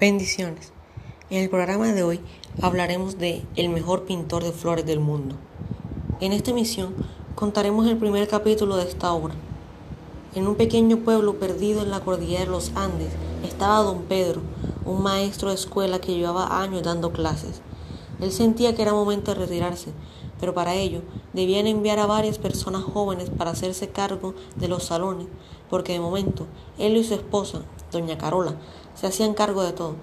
Bendiciones. 0.00 0.72
En 1.28 1.42
el 1.42 1.50
programa 1.50 1.92
de 1.92 2.02
hoy 2.02 2.20
hablaremos 2.62 3.18
de 3.18 3.44
el 3.54 3.68
mejor 3.68 4.04
pintor 4.04 4.42
de 4.42 4.52
flores 4.52 4.86
del 4.86 4.98
mundo. 4.98 5.36
En 6.22 6.32
esta 6.32 6.52
emisión 6.52 6.94
contaremos 7.34 7.86
el 7.86 7.98
primer 7.98 8.26
capítulo 8.26 8.78
de 8.78 8.84
esta 8.84 9.12
obra. 9.12 9.34
En 10.34 10.46
un 10.46 10.54
pequeño 10.54 11.00
pueblo 11.00 11.34
perdido 11.34 11.82
en 11.82 11.90
la 11.90 12.00
cordillera 12.00 12.46
de 12.46 12.50
los 12.50 12.72
Andes 12.76 13.10
estaba 13.46 13.82
don 13.82 14.04
Pedro, 14.04 14.40
un 14.86 15.02
maestro 15.02 15.50
de 15.50 15.56
escuela 15.56 16.00
que 16.00 16.14
llevaba 16.14 16.62
años 16.62 16.82
dando 16.82 17.12
clases. 17.12 17.60
Él 18.22 18.32
sentía 18.32 18.74
que 18.74 18.80
era 18.80 18.94
momento 18.94 19.34
de 19.34 19.40
retirarse, 19.40 19.92
pero 20.40 20.54
para 20.54 20.72
ello 20.72 21.02
debían 21.34 21.66
enviar 21.66 21.98
a 21.98 22.06
varias 22.06 22.38
personas 22.38 22.84
jóvenes 22.84 23.28
para 23.28 23.50
hacerse 23.50 23.90
cargo 23.90 24.34
de 24.56 24.68
los 24.68 24.84
salones, 24.84 25.26
porque 25.68 25.92
de 25.92 26.00
momento 26.00 26.46
él 26.78 26.96
y 26.96 27.04
su 27.04 27.12
esposa, 27.12 27.60
doña 27.90 28.18
Carola, 28.18 28.54
se 28.94 29.06
hacían 29.06 29.34
cargo 29.34 29.62
de 29.62 29.72
todo. 29.72 29.94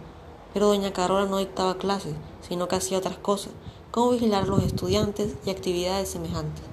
Pero 0.54 0.68
doña 0.68 0.94
Carola 0.94 1.26
no 1.26 1.38
dictaba 1.38 1.78
clases, 1.78 2.16
sino 2.42 2.68
que 2.68 2.76
hacía 2.76 2.98
otras 2.98 3.18
cosas, 3.18 3.54
como 3.92 4.12
vigilar 4.12 4.44
a 4.44 4.48
los 4.48 4.64
estudiantes 4.64 5.36
y 5.46 5.50
actividades 5.50 6.10
semejantes. 6.10 6.64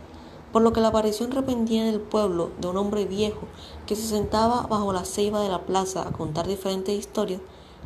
Por 0.52 0.62
lo 0.62 0.72
que 0.72 0.80
la 0.80 0.88
aparición 0.88 1.32
repentina 1.32 1.88
en 1.88 1.94
el 1.94 2.00
pueblo 2.00 2.50
de 2.60 2.68
un 2.68 2.76
hombre 2.76 3.06
viejo 3.06 3.42
que 3.86 3.96
se 3.96 4.06
sentaba 4.06 4.62
bajo 4.68 4.92
la 4.92 5.04
ceiba 5.04 5.40
de 5.40 5.48
la 5.48 5.62
plaza 5.62 6.06
a 6.06 6.12
contar 6.12 6.46
diferentes 6.46 6.96
historias 6.96 7.40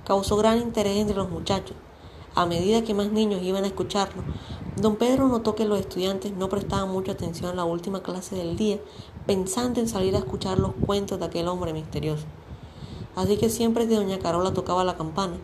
causó 0.04 0.36
gran 0.36 0.58
interés 0.58 0.98
entre 0.98 1.16
los 1.16 1.30
muchachos. 1.30 1.76
A 2.34 2.46
medida 2.46 2.84
que 2.84 2.94
más 2.94 3.10
niños 3.10 3.42
iban 3.42 3.64
a 3.64 3.68
escucharlo, 3.68 4.22
don 4.76 4.96
Pedro 4.96 5.28
notó 5.28 5.54
que 5.54 5.64
los 5.64 5.80
estudiantes 5.80 6.32
no 6.32 6.48
prestaban 6.48 6.90
mucha 6.90 7.12
atención 7.12 7.50
a 7.50 7.54
la 7.54 7.64
última 7.64 8.02
clase 8.02 8.36
del 8.36 8.56
día, 8.56 8.78
pensando 9.26 9.80
en 9.80 9.88
salir 9.88 10.14
a 10.14 10.18
escuchar 10.18 10.58
los 10.58 10.72
cuentos 10.74 11.18
de 11.18 11.24
aquel 11.24 11.48
hombre 11.48 11.72
misterioso 11.72 12.26
así 13.18 13.36
que 13.36 13.50
siempre 13.50 13.88
que 13.88 13.96
doña 13.96 14.20
Carola 14.20 14.52
tocaba 14.52 14.84
la 14.84 14.96
campana, 14.96 15.38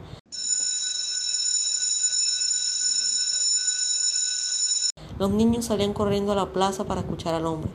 los 5.18 5.30
niños 5.30 5.65
salían 5.65 5.93
corriendo 5.93 6.30
a 6.30 6.37
la 6.37 6.52
plaza 6.52 6.84
para 6.84 7.01
escuchar 7.01 7.34
al 7.34 7.46
hombre. 7.46 7.71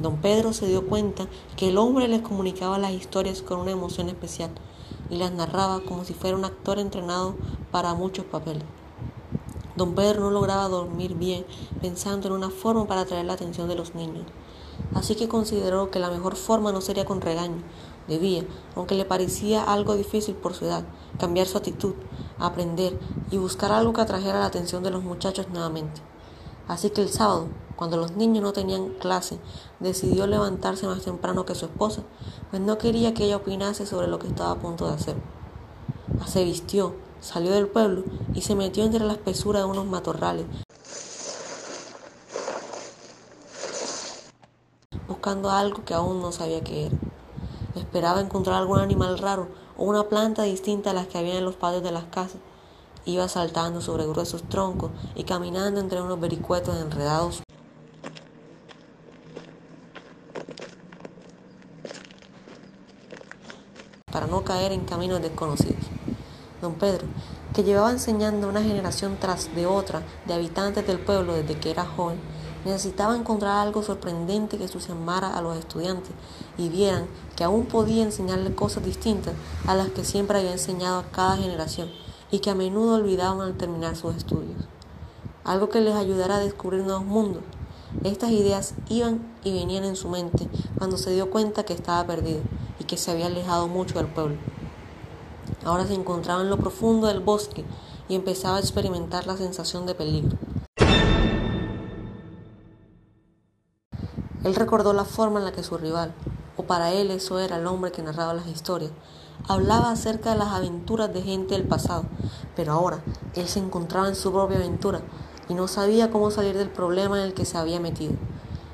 Don 0.00 0.16
Pedro 0.16 0.54
se 0.54 0.66
dio 0.66 0.86
cuenta 0.86 1.26
que 1.56 1.68
el 1.68 1.76
hombre 1.76 2.08
les 2.08 2.22
comunicaba 2.22 2.78
las 2.78 2.92
historias 2.92 3.42
con 3.42 3.60
una 3.60 3.72
emoción 3.72 4.08
especial 4.08 4.50
y 5.10 5.16
las 5.16 5.32
narraba 5.32 5.80
como 5.80 6.04
si 6.04 6.14
fuera 6.14 6.36
un 6.36 6.46
actor 6.46 6.78
entrenado 6.78 7.36
para 7.70 7.92
muchos 7.92 8.24
papeles. 8.24 8.64
Don 9.76 9.94
Pedro 9.94 10.20
no 10.20 10.30
lograba 10.30 10.68
dormir 10.68 11.14
bien 11.14 11.44
pensando 11.82 12.28
en 12.28 12.34
una 12.34 12.48
forma 12.48 12.86
para 12.86 13.02
atraer 13.02 13.26
la 13.26 13.34
atención 13.34 13.68
de 13.68 13.74
los 13.74 13.94
niños 13.94 14.24
así 14.94 15.14
que 15.14 15.28
consideró 15.28 15.90
que 15.90 15.98
la 15.98 16.10
mejor 16.10 16.36
forma 16.36 16.72
no 16.72 16.80
sería 16.80 17.04
con 17.04 17.20
regaño. 17.20 17.62
Debía, 18.08 18.44
aunque 18.76 18.94
le 18.94 19.04
parecía 19.04 19.64
algo 19.64 19.94
difícil 19.96 20.34
por 20.34 20.54
su 20.54 20.66
edad, 20.66 20.84
cambiar 21.18 21.46
su 21.46 21.56
actitud, 21.56 21.94
aprender 22.38 22.98
y 23.30 23.38
buscar 23.38 23.72
algo 23.72 23.92
que 23.92 24.02
atrajera 24.02 24.40
la 24.40 24.46
atención 24.46 24.82
de 24.82 24.90
los 24.90 25.02
muchachos 25.02 25.48
nuevamente. 25.48 26.02
Así 26.68 26.90
que 26.90 27.02
el 27.02 27.08
sábado, 27.08 27.48
cuando 27.76 27.96
los 27.96 28.12
niños 28.12 28.42
no 28.42 28.52
tenían 28.52 28.90
clase, 29.00 29.38
decidió 29.80 30.26
levantarse 30.26 30.86
más 30.86 31.02
temprano 31.02 31.44
que 31.44 31.54
su 31.54 31.64
esposa, 31.64 32.02
pues 32.50 32.60
no 32.60 32.78
quería 32.78 33.14
que 33.14 33.24
ella 33.24 33.36
opinase 33.36 33.86
sobre 33.86 34.08
lo 34.08 34.18
que 34.18 34.28
estaba 34.28 34.50
a 34.50 34.58
punto 34.58 34.86
de 34.86 34.94
hacer. 34.94 35.16
Se 36.26 36.44
vistió, 36.44 36.94
salió 37.20 37.52
del 37.52 37.68
pueblo 37.68 38.04
y 38.34 38.42
se 38.42 38.54
metió 38.54 38.84
entre 38.84 39.04
la 39.04 39.14
espesura 39.14 39.60
de 39.60 39.64
unos 39.66 39.86
matorrales 39.86 40.46
buscando 45.24 45.50
algo 45.50 45.86
que 45.86 45.94
aún 45.94 46.20
no 46.20 46.32
sabía 46.32 46.62
qué 46.62 46.84
era. 46.84 46.96
Esperaba 47.76 48.20
encontrar 48.20 48.56
algún 48.56 48.78
animal 48.78 49.16
raro 49.16 49.48
o 49.78 49.84
una 49.84 50.06
planta 50.10 50.42
distinta 50.42 50.90
a 50.90 50.92
las 50.92 51.06
que 51.06 51.16
había 51.16 51.38
en 51.38 51.46
los 51.46 51.54
patios 51.54 51.82
de 51.82 51.92
las 51.92 52.04
casas. 52.04 52.42
Iba 53.06 53.26
saltando 53.26 53.80
sobre 53.80 54.06
gruesos 54.06 54.42
troncos 54.42 54.90
y 55.14 55.24
caminando 55.24 55.80
entre 55.80 56.02
unos 56.02 56.20
vericuetos 56.20 56.78
enredados. 56.78 57.42
para 64.12 64.26
no 64.26 64.44
caer 64.44 64.72
en 64.72 64.84
caminos 64.84 65.22
desconocidos. 65.22 65.86
Don 66.60 66.74
Pedro, 66.74 67.06
que 67.54 67.64
llevaba 67.64 67.90
enseñando 67.90 68.46
una 68.46 68.62
generación 68.62 69.16
tras 69.18 69.52
de 69.56 69.66
otra 69.66 70.02
de 70.26 70.34
habitantes 70.34 70.86
del 70.86 71.00
pueblo 71.00 71.32
desde 71.32 71.58
que 71.58 71.70
era 71.70 71.84
joven, 71.84 72.20
Necesitaba 72.64 73.14
encontrar 73.14 73.58
algo 73.58 73.82
sorprendente 73.82 74.56
que 74.56 74.64
entusiasmara 74.64 75.36
a 75.36 75.42
los 75.42 75.56
estudiantes 75.56 76.12
y 76.56 76.70
vieran 76.70 77.06
que 77.36 77.44
aún 77.44 77.66
podía 77.66 78.02
enseñarles 78.02 78.54
cosas 78.54 78.84
distintas 78.84 79.34
a 79.66 79.74
las 79.74 79.88
que 79.88 80.04
siempre 80.04 80.38
había 80.38 80.52
enseñado 80.52 80.98
a 80.98 81.10
cada 81.10 81.36
generación 81.36 81.90
y 82.30 82.38
que 82.38 82.50
a 82.50 82.54
menudo 82.54 82.94
olvidaban 82.94 83.42
al 83.42 83.56
terminar 83.56 83.96
sus 83.96 84.16
estudios. 84.16 84.56
Algo 85.44 85.68
que 85.68 85.82
les 85.82 85.94
ayudara 85.94 86.36
a 86.36 86.40
descubrir 86.40 86.82
nuevos 86.84 87.04
mundos. 87.04 87.42
Estas 88.02 88.30
ideas 88.30 88.74
iban 88.88 89.20
y 89.44 89.52
venían 89.52 89.84
en 89.84 89.94
su 89.94 90.08
mente 90.08 90.48
cuando 90.78 90.96
se 90.96 91.12
dio 91.12 91.30
cuenta 91.30 91.64
que 91.64 91.74
estaba 91.74 92.06
perdido 92.06 92.40
y 92.80 92.84
que 92.84 92.96
se 92.96 93.10
había 93.10 93.26
alejado 93.26 93.68
mucho 93.68 93.98
del 93.98 94.08
pueblo. 94.08 94.36
Ahora 95.64 95.86
se 95.86 95.94
encontraba 95.94 96.40
en 96.40 96.50
lo 96.50 96.56
profundo 96.56 97.08
del 97.08 97.20
bosque 97.20 97.64
y 98.08 98.14
empezaba 98.14 98.56
a 98.56 98.60
experimentar 98.60 99.26
la 99.26 99.36
sensación 99.36 99.86
de 99.86 99.94
peligro. 99.94 100.36
Él 104.44 104.54
recordó 104.54 104.92
la 104.92 105.06
forma 105.06 105.38
en 105.38 105.46
la 105.46 105.52
que 105.52 105.62
su 105.62 105.78
rival, 105.78 106.12
o 106.58 106.64
para 106.64 106.92
él 106.92 107.10
eso 107.10 107.38
era 107.38 107.56
el 107.56 107.66
hombre 107.66 107.92
que 107.92 108.02
narraba 108.02 108.34
las 108.34 108.46
historias, 108.46 108.90
hablaba 109.48 109.90
acerca 109.90 110.32
de 110.32 110.38
las 110.38 110.48
aventuras 110.48 111.12
de 111.14 111.22
gente 111.22 111.54
del 111.54 111.66
pasado, 111.66 112.04
pero 112.54 112.72
ahora 112.72 113.02
él 113.34 113.48
se 113.48 113.58
encontraba 113.58 114.06
en 114.06 114.14
su 114.14 114.32
propia 114.32 114.58
aventura 114.58 115.00
y 115.48 115.54
no 115.54 115.66
sabía 115.66 116.10
cómo 116.10 116.30
salir 116.30 116.58
del 116.58 116.68
problema 116.68 117.18
en 117.18 117.24
el 117.24 117.32
que 117.32 117.46
se 117.46 117.56
había 117.56 117.80
metido. 117.80 118.12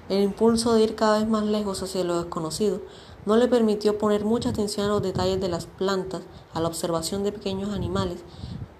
El 0.08 0.22
impulso 0.22 0.75
de 0.75 0.82
ir 0.82 0.97
cada 0.97 1.20
vez 1.20 1.28
más 1.28 1.44
lejos 1.44 1.81
hacia 1.84 2.02
lo 2.02 2.20
desconocido 2.20 2.81
no 3.25 3.37
le 3.37 3.47
permitió 3.47 3.97
poner 3.97 4.25
mucha 4.25 4.48
atención 4.48 4.87
a 4.87 4.91
los 4.91 5.02
detalles 5.02 5.41
de 5.41 5.48
las 5.48 5.66
plantas, 5.66 6.22
a 6.52 6.60
la 6.60 6.66
observación 6.66 7.22
de 7.22 7.31
pequeños 7.31 7.72
animales, 7.72 8.19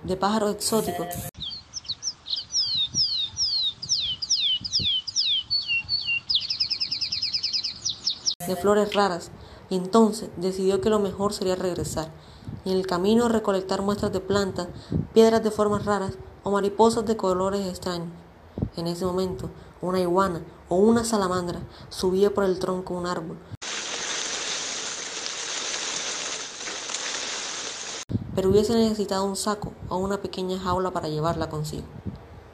de 0.03 0.17
pájaros 0.17 0.51
exóticos 0.51 1.30
de 8.51 8.57
flores 8.57 8.95
raras, 8.95 9.31
y 9.69 9.77
entonces 9.77 10.29
decidió 10.37 10.81
que 10.81 10.91
lo 10.91 10.99
mejor 10.99 11.33
sería 11.33 11.55
regresar, 11.55 12.11
y 12.65 12.73
en 12.73 12.79
el 12.79 12.87
camino 12.87 13.29
recolectar 13.29 13.81
muestras 13.81 14.13
de 14.13 14.19
plantas, 14.19 14.67
piedras 15.15 15.45
de 15.45 15.53
formas 15.53 15.85
raras 15.85 16.19
o 16.43 16.51
mariposas 16.51 17.07
de 17.07 17.17
colores 17.17 17.65
extraños. 17.67 18.09
En 18.77 18.89
ese 18.89 19.07
momento, 19.07 19.51
una 19.81 20.01
iguana 20.01 20.43
o 20.69 20.77
una 20.77 21.05
salamandra 21.05 21.61
subía 21.91 22.35
por 22.35 22.43
el 22.43 22.59
tronco 22.59 22.95
de 22.95 23.01
un 23.01 23.07
árbol. 23.07 23.39
Pero 28.35 28.49
hubiese 28.49 28.75
necesitado 28.75 29.25
un 29.25 29.37
saco 29.37 29.73
o 29.89 29.99
una 29.99 30.21
pequeña 30.21 30.59
jaula 30.59 30.91
para 30.91 31.09
llevarla 31.09 31.49
consigo. 31.49 31.87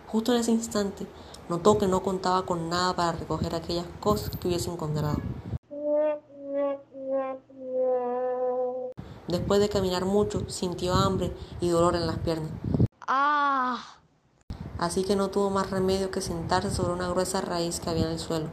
Justo 0.08 0.32
en 0.34 0.40
ese 0.40 0.52
instante, 0.52 1.06
notó 1.48 1.78
que 1.78 1.86
no 1.86 2.02
contaba 2.02 2.44
con 2.44 2.68
nada 2.68 2.94
para 2.94 3.12
recoger 3.12 3.54
aquellas 3.54 3.86
cosas 4.00 4.30
que 4.36 4.48
hubiese 4.48 4.70
encontrado. 4.70 5.18
Después 9.28 9.60
de 9.60 9.68
caminar 9.68 10.04
mucho, 10.04 10.48
sintió 10.48 10.94
hambre 10.94 11.32
y 11.60 11.68
dolor 11.68 11.96
en 11.96 12.06
las 12.06 12.18
piernas. 12.18 12.50
Ah. 13.06 13.96
Así 14.78 15.04
que 15.04 15.16
no 15.16 15.30
tuvo 15.30 15.50
más 15.50 15.70
remedio 15.70 16.10
que 16.10 16.20
sentarse 16.20 16.70
sobre 16.70 16.92
una 16.92 17.08
gruesa 17.08 17.40
raíz 17.40 17.80
que 17.80 17.90
había 17.90 18.04
en 18.04 18.12
el 18.12 18.18
suelo, 18.18 18.48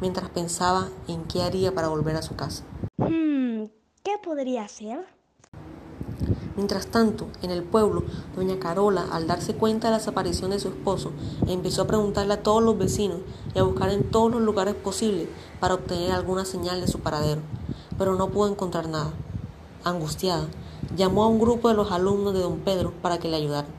mientras 0.00 0.30
pensaba 0.30 0.88
en 1.06 1.24
qué 1.24 1.42
haría 1.42 1.74
para 1.74 1.88
volver 1.88 2.16
a 2.16 2.22
su 2.22 2.34
casa. 2.34 2.64
Hmm, 2.96 3.66
¿Qué 4.02 4.18
podría 4.22 4.64
hacer? 4.64 5.06
Mientras 6.56 6.88
tanto, 6.88 7.28
en 7.42 7.50
el 7.50 7.62
pueblo, 7.62 8.02
doña 8.34 8.58
Carola, 8.58 9.06
al 9.12 9.26
darse 9.26 9.54
cuenta 9.54 9.88
de 9.88 9.92
la 9.92 9.98
desaparición 9.98 10.50
de 10.50 10.58
su 10.58 10.68
esposo, 10.68 11.12
empezó 11.46 11.82
a 11.82 11.86
preguntarle 11.86 12.34
a 12.34 12.42
todos 12.42 12.62
los 12.62 12.76
vecinos 12.76 13.18
y 13.54 13.58
a 13.58 13.62
buscar 13.62 13.90
en 13.90 14.10
todos 14.10 14.32
los 14.32 14.42
lugares 14.42 14.74
posibles 14.74 15.28
para 15.60 15.74
obtener 15.74 16.12
alguna 16.12 16.44
señal 16.44 16.80
de 16.80 16.88
su 16.88 17.00
paradero, 17.00 17.42
pero 17.96 18.16
no 18.16 18.30
pudo 18.30 18.48
encontrar 18.48 18.88
nada. 18.88 19.12
Angustiada, 19.82 20.46
llamó 20.94 21.24
a 21.24 21.28
un 21.28 21.38
grupo 21.38 21.68
de 21.68 21.74
los 21.74 21.90
alumnos 21.90 22.34
de 22.34 22.40
don 22.40 22.58
Pedro 22.58 22.92
para 23.00 23.18
que 23.18 23.28
le 23.28 23.36
ayudaran. 23.36 23.70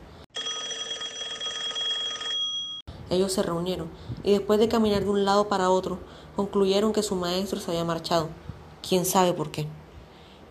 Ellos 3.12 3.32
se 3.32 3.44
reunieron 3.44 3.88
y 4.24 4.32
después 4.32 4.60
de 4.60 4.68
caminar 4.68 5.04
de 5.04 5.10
un 5.10 5.24
lado 5.26 5.48
para 5.48 5.70
otro, 5.70 6.00
concluyeron 6.36 6.92
que 6.92 7.04
su 7.04 7.16
maestro 7.16 7.60
se 7.60 7.70
había 7.70 7.84
marchado, 7.84 8.30
quién 8.88 9.06
sabe 9.06 9.34
por 9.34 9.52
qué. 9.52 9.68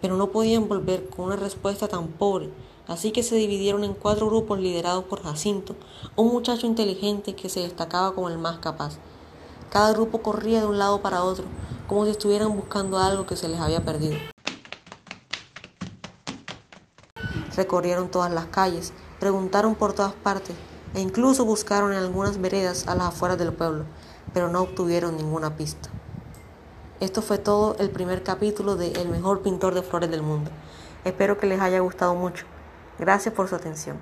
Pero 0.00 0.16
no 0.16 0.30
podían 0.30 0.68
volver 0.68 1.08
con 1.08 1.24
una 1.24 1.36
respuesta 1.36 1.88
tan 1.88 2.06
pobre, 2.06 2.52
así 2.86 3.10
que 3.10 3.24
se 3.24 3.34
dividieron 3.34 3.82
en 3.82 3.94
cuatro 3.94 4.26
grupos 4.26 4.60
liderados 4.60 5.04
por 5.04 5.22
Jacinto, 5.22 5.74
un 6.14 6.28
muchacho 6.28 6.66
inteligente 6.66 7.34
que 7.34 7.48
se 7.48 7.60
destacaba 7.60 8.14
como 8.14 8.28
el 8.28 8.38
más 8.38 8.58
capaz. 8.58 8.98
Cada 9.68 9.92
grupo 9.92 10.22
corría 10.22 10.60
de 10.60 10.66
un 10.66 10.78
lado 10.78 11.00
para 11.00 11.24
otro, 11.24 11.46
como 11.88 12.04
si 12.04 12.12
estuvieran 12.12 12.54
buscando 12.54 12.98
algo 12.98 13.26
que 13.26 13.36
se 13.36 13.48
les 13.48 13.58
había 13.58 13.84
perdido. 13.84 14.16
Recorrieron 17.56 18.08
todas 18.08 18.32
las 18.32 18.46
calles, 18.46 18.92
preguntaron 19.18 19.74
por 19.74 19.92
todas 19.92 20.12
partes 20.12 20.56
e 20.94 21.00
incluso 21.00 21.44
buscaron 21.44 21.92
en 21.92 21.98
algunas 21.98 22.40
veredas 22.40 22.86
a 22.88 22.94
las 22.94 23.08
afueras 23.08 23.38
del 23.38 23.52
pueblo, 23.52 23.84
pero 24.32 24.48
no 24.48 24.62
obtuvieron 24.62 25.16
ninguna 25.16 25.56
pista. 25.56 25.88
Esto 27.00 27.22
fue 27.22 27.38
todo 27.38 27.76
el 27.78 27.90
primer 27.90 28.22
capítulo 28.22 28.76
de 28.76 28.92
El 28.92 29.08
mejor 29.08 29.42
pintor 29.42 29.74
de 29.74 29.82
flores 29.82 30.10
del 30.10 30.22
mundo. 30.22 30.50
Espero 31.04 31.38
que 31.38 31.46
les 31.46 31.60
haya 31.60 31.80
gustado 31.80 32.14
mucho. 32.14 32.44
Gracias 32.98 33.34
por 33.34 33.48
su 33.48 33.56
atención. 33.56 33.96